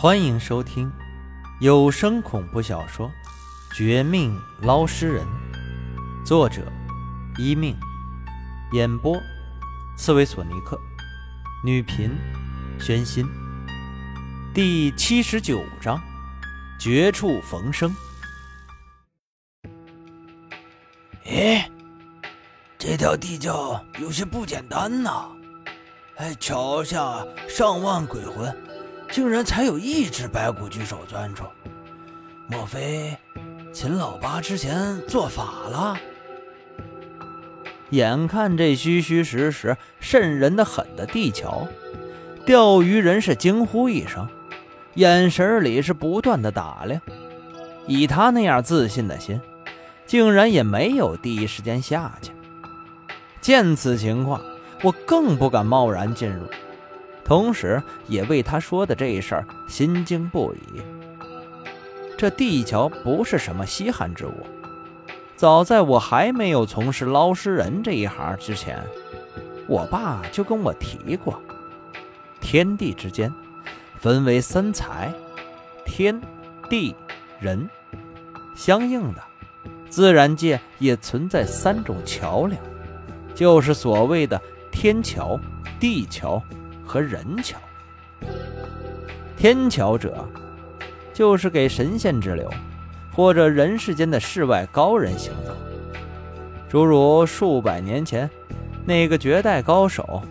[0.00, 0.88] 欢迎收听
[1.58, 3.10] 有声恐怖小说
[3.76, 5.26] 《绝命捞尸人》，
[6.24, 6.62] 作者：
[7.36, 7.76] 一命，
[8.70, 9.20] 演播：
[9.96, 10.80] 刺猬索尼克，
[11.64, 12.16] 女频：
[12.78, 13.26] 宣心。
[14.54, 16.00] 第七十九章：
[16.78, 17.92] 绝处逢生。
[21.26, 21.60] 咦，
[22.78, 25.26] 这条地窖有些不简单呐！
[26.18, 28.56] 哎，桥下上万鬼魂。
[29.10, 31.44] 竟然才有一只白骨巨手钻出，
[32.46, 33.16] 莫非
[33.72, 35.96] 秦老八之前做法了？
[37.90, 41.66] 眼看这虚虚实实、渗人的很的地桥，
[42.44, 44.28] 钓鱼人是惊呼一声，
[44.94, 47.00] 眼神里是不断的打量。
[47.86, 49.40] 以他那样自信的心，
[50.04, 52.30] 竟然也没有第一时间下去。
[53.40, 54.42] 见此情况，
[54.82, 56.42] 我更不敢贸然进入。
[57.28, 60.80] 同时，也为他说的这一事儿心惊不已。
[62.16, 64.32] 这地桥不是什么稀罕之物，
[65.36, 68.82] 早在我还没有从事捞尸人这一行之前，
[69.66, 71.38] 我爸就跟我提过：
[72.40, 73.30] 天地之间
[73.98, 75.12] 分为三才，
[75.84, 76.18] 天、
[76.70, 76.96] 地、
[77.38, 77.68] 人，
[78.56, 79.22] 相应的，
[79.90, 82.58] 自然界也存在三种桥梁，
[83.34, 84.40] 就是所谓的
[84.72, 85.38] 天桥、
[85.78, 86.42] 地桥。
[86.88, 87.58] 和人桥，
[89.36, 90.26] 天桥者，
[91.12, 92.50] 就是给神仙之流
[93.14, 95.54] 或者人世间的世外高人行走。
[96.66, 98.28] 诸如数百年前
[98.86, 100.22] 那个绝代高手，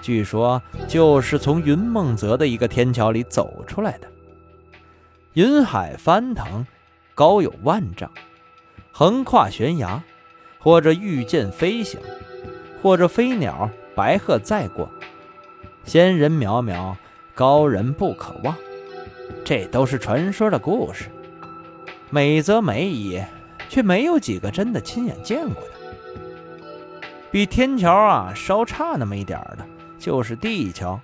[0.00, 4.08] 据说就是从云梦泽的一个天桥里走出来的。
[5.34, 6.66] 云海翻腾，
[7.14, 8.10] 高有万丈，
[8.90, 10.02] 横跨悬崖，
[10.58, 12.00] 或者御剑飞行，
[12.82, 14.88] 或者飞鸟白鹤载过。
[15.88, 16.94] 仙人渺渺，
[17.34, 18.54] 高人不可望，
[19.42, 21.06] 这都是传说的故事，
[22.10, 23.18] 美则美矣，
[23.70, 25.70] 却没有几个真的亲眼见过的。
[27.30, 29.66] 比天桥啊稍差那么一点的，
[29.98, 31.00] 就是地桥。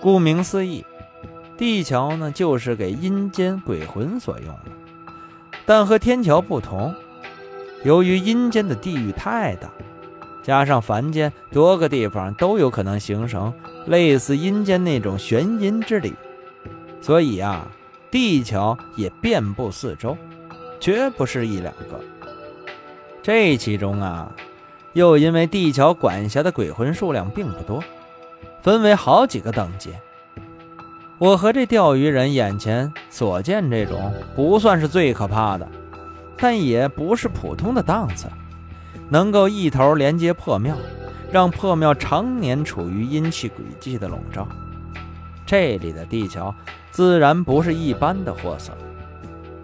[0.00, 0.84] 顾名思义，
[1.56, 4.72] 地桥呢就是给阴间鬼魂所用的，
[5.64, 6.92] 但和天桥不同，
[7.84, 9.70] 由于阴间的地域太大。
[10.42, 13.52] 加上凡间多个地方都有可能形成
[13.86, 16.14] 类似阴间那种悬阴之理，
[17.00, 17.66] 所以啊，
[18.10, 20.16] 地桥也遍布四周，
[20.80, 22.00] 绝不是一两个。
[23.22, 24.32] 这其中啊，
[24.94, 27.82] 又因为地桥管辖的鬼魂数量并不多，
[28.62, 29.90] 分为好几个等级。
[31.18, 35.68] 我和这钓鱼人眼前所见这种，不算是最可怕的，
[36.38, 38.26] 但也不是普通的档次。
[39.08, 40.76] 能够一头连接破庙，
[41.30, 44.46] 让破庙常年处于阴气诡计的笼罩。
[45.46, 46.54] 这里的地桥
[46.90, 48.72] 自然不是一般的货色。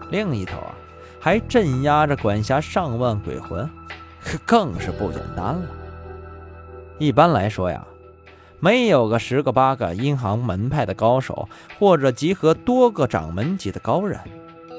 [0.09, 0.73] 另一头啊，
[1.19, 3.69] 还镇压着管辖上万鬼魂，
[4.45, 5.61] 更是不简单了。
[6.97, 7.85] 一般来说呀，
[8.59, 14.19] 没有个十个八个阴行门派的高手，或者集合多个掌门级的高人，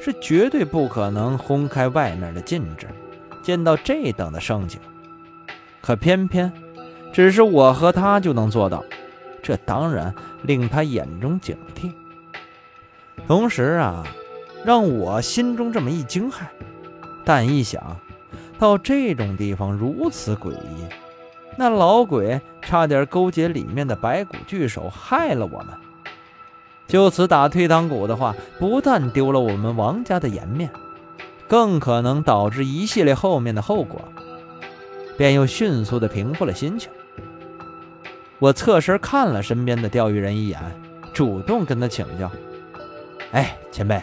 [0.01, 2.87] 是绝对不可能轰开外面的禁制。
[3.49, 4.79] 见到这等的盛景，
[5.81, 6.53] 可偏偏
[7.15, 8.85] 只是我和他就能做到，
[9.43, 11.91] 这当然令他眼中警惕。
[13.27, 14.07] 同时啊，
[14.67, 16.43] 让我心中这么一惊骇。
[17.25, 17.97] 但一想
[18.59, 20.85] 到这种地方如此诡异，
[21.57, 25.69] 那老鬼差点勾结里面的白骨巨手害了我们，
[26.87, 30.71] 就此打退堂鼓的话，不但丢了我们王家的颜面。
[31.49, 34.01] 更可能导致一系列后面的后果，
[35.17, 36.91] 便又迅速的平复了心情。
[38.39, 40.61] 我侧身看了身边的钓鱼人一眼，
[41.13, 42.31] 主动跟他请教
[43.33, 44.01] ：“哎，前辈，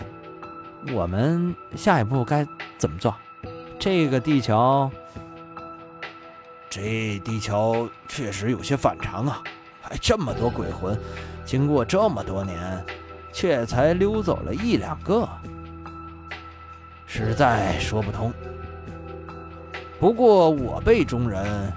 [0.91, 2.45] 我们下一步该
[2.77, 3.15] 怎么做？
[3.77, 4.89] 这个地桥，
[6.69, 9.43] 这地桥确实有些反常啊！
[9.81, 10.99] 还这么多鬼魂，
[11.45, 12.83] 经过这么多年，
[13.31, 15.29] 却才溜走了一两个。”
[17.17, 18.33] 实在说不通。
[19.97, 21.71] 不过我辈中人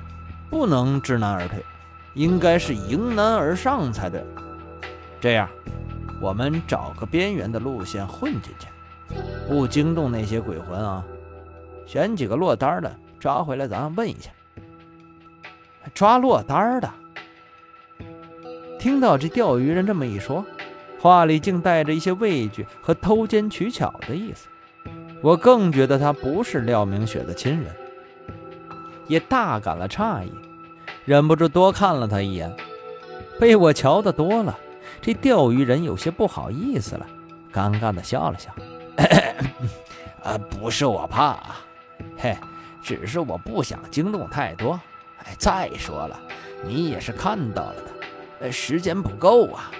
[0.50, 1.64] 不能知难而退，
[2.14, 4.20] 应该是迎难而上才对。
[5.20, 5.48] 这样，
[6.20, 8.66] 我们找个边缘的路线混进去，
[9.46, 11.04] 不惊动那些鬼魂啊。
[11.86, 14.32] 选几个落单的抓回来，咱问一下。
[15.94, 16.92] 抓落单的。
[18.80, 20.44] 听到这钓鱼人这么一说，
[21.00, 24.48] 话里竟带着一些畏惧和偷奸取巧的意思。
[25.20, 27.74] 我更觉得他不是廖明雪的亲人，
[29.06, 30.32] 也大感了诧异，
[31.04, 32.54] 忍不住多看了他一眼。
[33.38, 34.58] 被我瞧得多了，
[35.00, 37.06] 这钓鱼人有些不好意思了，
[37.52, 38.50] 尴尬的笑了笑
[40.22, 41.38] ：“啊， 不是我怕，
[42.16, 42.36] 嘿，
[42.82, 44.78] 只是我不想惊动太多。
[45.24, 46.18] 哎，再说了，
[46.64, 47.74] 你也是看到了
[48.40, 49.70] 的，时间不够啊，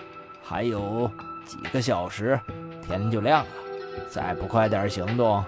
[0.43, 1.11] 还有
[1.44, 2.38] 几个小时，
[2.87, 3.50] 天就亮了。
[4.09, 5.45] 再不快点行动，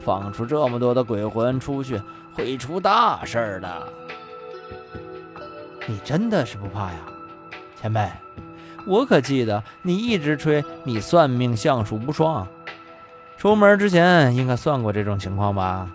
[0.00, 2.00] 放出这么多的鬼魂出去，
[2.34, 3.86] 会出大事的。
[5.86, 6.98] 你真的是不怕呀，
[7.80, 8.10] 前辈？
[8.86, 12.46] 我可记得你一直吹你算命相术无双，
[13.36, 15.88] 出门之前应该算过这种情况吧？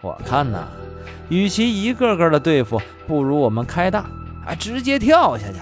[0.00, 0.66] 我看呐，
[1.28, 4.00] 与其一个个的对付，不如我们开大，
[4.46, 5.58] 啊，直接跳下去，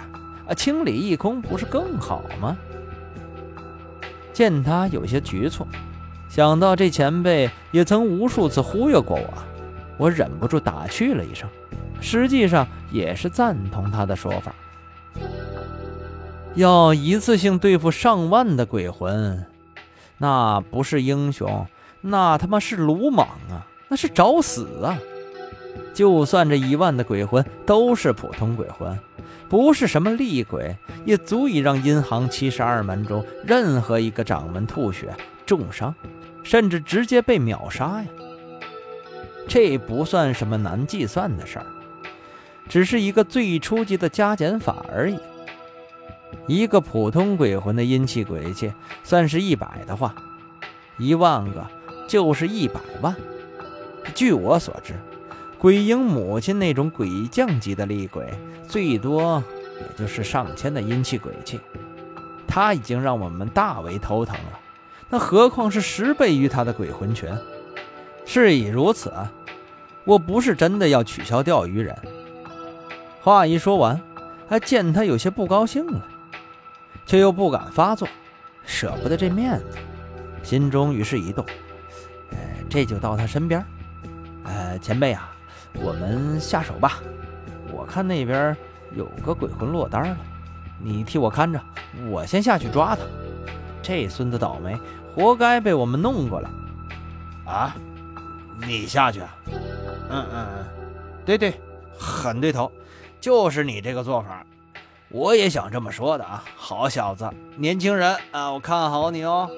[0.49, 2.57] 啊，清理一空，不是更好吗？
[4.33, 5.67] 见他有些局促，
[6.29, 9.33] 想到这前辈也曾无数次忽悠过我，
[9.99, 11.49] 我忍不住打趣了一声，
[12.01, 14.55] 实际上也是赞同他的说法。
[16.55, 19.47] 要一次性对付上万的鬼魂，
[20.19, 21.67] 那不是英雄，
[22.01, 23.67] 那他妈是鲁莽啊！
[23.89, 24.99] 那是找死啊！
[25.93, 28.99] 就算这一万的鬼魂都是普通鬼魂，
[29.49, 35.95] 不是什么厉鬼，也足以让阴行七十二门中任何一个掌门吐血、重伤，
[36.43, 38.09] 甚至直接被秒杀呀！
[39.49, 41.67] 这不算什么难计算的事儿，
[42.69, 45.19] 只是一个最初级的加减法而已。
[46.47, 48.73] 一个普通鬼魂的阴气鬼气，
[49.03, 50.15] 算是一百的话，
[50.99, 51.67] 一万个
[52.07, 53.15] 就是一百万。
[54.15, 54.95] 据我所知，
[55.61, 58.33] 鬼婴母亲那种鬼将级的厉鬼，
[58.67, 59.45] 最多
[59.79, 61.61] 也就是上千的阴气鬼气，
[62.49, 64.59] 他已经让我们大为头疼了，
[65.11, 67.31] 那何况是十倍于他的鬼魂群？
[68.25, 69.13] 事已如此，
[70.05, 71.95] 我不是真的要取消钓鱼人。
[73.21, 74.01] 话一说完，
[74.49, 76.07] 还见他有些不高兴了。
[77.05, 78.09] 却又不敢发作，
[78.65, 79.77] 舍不得这面子，
[80.43, 81.45] 心中于是一动，
[82.31, 82.39] 呃，
[82.71, 83.63] 这就到他身边，
[84.45, 85.35] 呃，前辈啊，
[85.75, 87.01] 我们下手吧。
[87.73, 88.57] 我看那边
[88.95, 90.17] 有个鬼魂落单了，
[90.79, 91.61] 你替我看着，
[92.09, 93.03] 我先下去抓他。
[93.83, 94.79] 这孙子倒霉，
[95.15, 96.51] 活该被我们弄过来。
[97.47, 97.75] 啊，
[98.67, 99.37] 你下去啊？
[100.11, 100.67] 嗯嗯嗯，
[101.25, 101.55] 对对，
[101.99, 102.71] 很对头，
[103.21, 104.45] 就是你这个做法。
[105.09, 109.51] 我也想这么说的啊，好小子，年轻人啊，我看好你哦。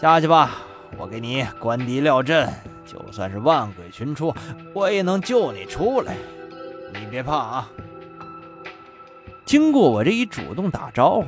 [0.00, 0.58] 下去吧，
[0.96, 2.48] 我给你关敌撂阵，
[2.90, 4.34] 就算是万鬼群出，
[4.72, 6.16] 我也能救你出来。
[6.94, 7.70] 你别怕啊。
[9.44, 11.26] 经过我这一主动打招呼，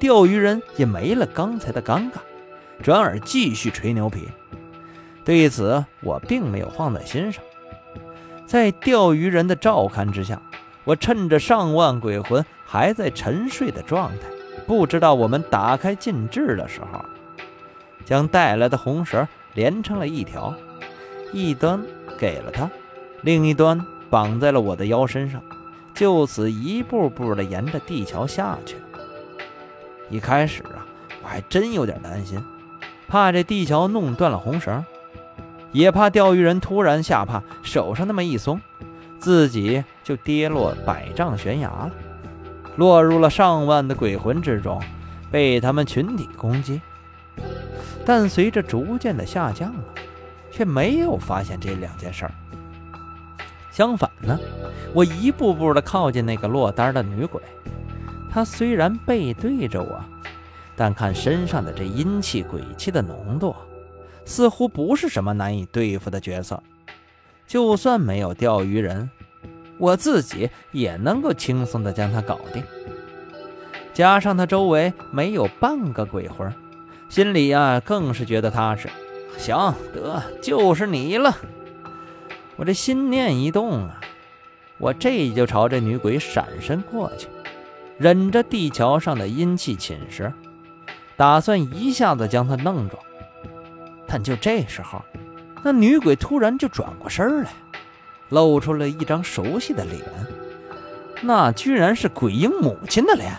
[0.00, 2.16] 钓鱼人也没了刚才的尴尬，
[2.82, 4.26] 转而继续吹牛皮。
[5.24, 7.44] 对此，我并没有放在心上。
[8.46, 10.40] 在钓鱼人的照看之下。
[10.86, 14.28] 我趁着上万鬼魂还在沉睡的状态，
[14.66, 17.02] 不知道我们打开禁制的时候，
[18.04, 20.54] 将带来的红绳连成了一条，
[21.34, 21.82] 一端
[22.16, 22.70] 给了他，
[23.22, 25.42] 另一端绑在了我的腰身上，
[25.92, 28.76] 就此一步步的沿着地桥下去。
[30.08, 30.86] 一开始啊，
[31.24, 32.40] 我还真有点担心，
[33.08, 34.84] 怕这地桥弄断了红绳，
[35.72, 38.60] 也怕钓鱼人突然下怕，手上那么一松。
[39.18, 41.90] 自己就跌落百丈悬崖了，
[42.76, 44.80] 落入了上万的鬼魂之中，
[45.32, 46.80] 被他们群体攻击。
[48.04, 49.82] 但随着逐渐的下降了，
[50.54, 52.30] 却没有发现这两件事儿。
[53.72, 54.38] 相反呢，
[54.92, 57.42] 我一步步的靠近那个落单的女鬼，
[58.30, 60.00] 她虽然背对着我，
[60.76, 63.52] 但看身上的这阴气鬼气的浓度，
[64.24, 66.62] 似乎不是什么难以对付的角色。
[67.48, 69.10] 就算没有钓鱼人，
[69.76, 72.62] 我自己也能够轻松的将她搞定。
[73.92, 76.52] 加上他周围没有半个鬼魂，
[77.08, 78.88] 心里呀更是觉得踏实。
[79.38, 81.36] 行，得就是你了。
[82.56, 84.00] 我这心念一动啊，
[84.78, 87.28] 我这就朝这女鬼闪身过去，
[87.98, 90.32] 忍着地桥上的阴气侵蚀，
[91.16, 92.96] 打算一下子将她弄住。
[94.06, 95.02] 但就这时候。
[95.66, 97.50] 那女鬼突然就转过身来，
[98.28, 100.02] 露出了一张熟悉的脸，
[101.22, 103.32] 那居然是鬼婴母亲的脸。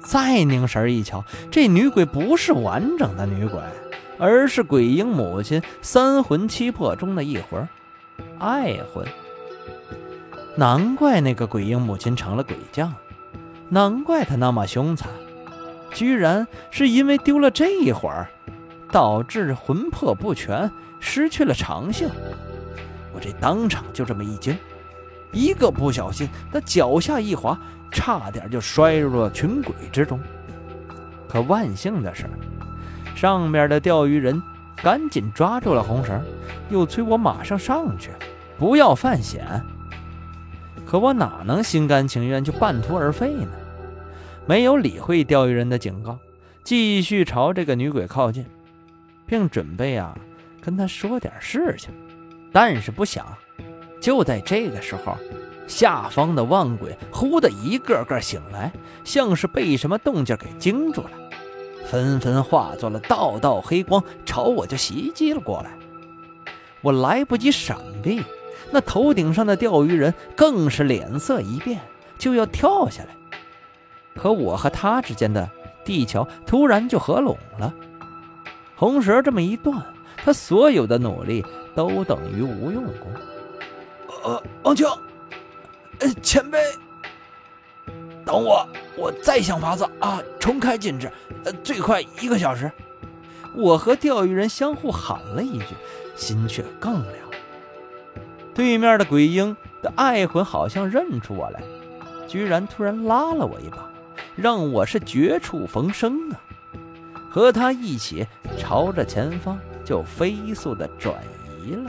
[0.00, 3.60] 再凝神一瞧，这女鬼不是完整的女鬼，
[4.18, 7.68] 而是鬼婴母亲三魂七魄中的一魂——
[8.38, 9.06] 爱魂。
[10.56, 12.94] 难怪那个鬼婴母亲成了鬼将，
[13.68, 15.10] 难怪她那么凶残，
[15.92, 18.28] 居然是因为丢了这一魂儿，
[18.90, 20.70] 导致魂魄不全。
[21.06, 22.08] 失去了长性，
[23.12, 24.56] 我这当场就这么一惊，
[25.32, 27.60] 一个不小心，他脚下一滑，
[27.92, 30.18] 差点就摔入了群鬼之中。
[31.28, 32.24] 可万幸的是，
[33.14, 34.42] 上面的钓鱼人
[34.76, 36.22] 赶紧抓住了红绳，
[36.70, 38.10] 又催我马上上去，
[38.58, 39.62] 不要犯险。
[40.84, 43.48] 可我哪能心甘情愿就半途而废呢？
[44.46, 46.18] 没有理会钓鱼人的警告，
[46.62, 48.44] 继续朝这个女鬼靠近，
[49.26, 50.14] 并准备啊
[50.60, 51.90] 跟她说点事情。
[52.52, 53.26] 但是不想，
[54.00, 55.16] 就在这个时候，
[55.66, 58.70] 下方的万鬼忽的一个个醒来，
[59.02, 61.10] 像是被什么动静给惊住了，
[61.84, 65.70] 纷纷化作了道道黑光，朝我就袭击了过来。
[66.80, 68.22] 我来不及闪避，
[68.70, 71.80] 那头顶上的钓鱼人更是脸色一变，
[72.18, 73.10] 就要跳下来。
[74.14, 75.48] 可我和他之间的
[75.84, 77.72] 地桥突然就合拢了，
[78.76, 79.82] 红绳这么一断，
[80.24, 81.44] 他所有的努力。
[81.76, 83.08] 都等于无用功。
[84.22, 84.86] 呃，王秋，
[85.98, 86.56] 呃，前辈，
[88.34, 91.08] 等我，我再想法子啊，重开禁制，
[91.44, 92.68] 呃，最快一个小时。
[93.54, 95.66] 我和钓鱼人相互喊了一句，
[96.16, 97.14] 心却更凉。
[98.52, 101.62] 对面的鬼婴的爱魂好像认出我来，
[102.26, 103.88] 居然突然拉了我一把，
[104.34, 106.40] 让我是绝处逢生啊！
[107.30, 108.26] 和他一起
[108.58, 111.14] 朝着前方就飞速的转
[111.64, 111.76] 移。
[111.76, 111.88] 了。